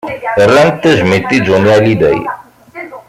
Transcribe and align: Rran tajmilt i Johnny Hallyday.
Rran 0.47 0.69
tajmilt 0.81 1.31
i 1.35 1.37
Johnny 1.45 1.69
Hallyday. 1.73 2.19